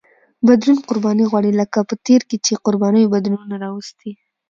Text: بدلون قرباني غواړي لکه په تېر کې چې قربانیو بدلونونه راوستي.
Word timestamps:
بدلون 0.47 0.77
قرباني 0.87 1.25
غواړي 1.31 1.51
لکه 1.61 1.79
په 1.89 1.95
تېر 2.05 2.21
کې 2.29 2.37
چې 2.45 2.53
قربانیو 2.65 3.11
بدلونونه 3.13 3.55
راوستي. 3.65 4.11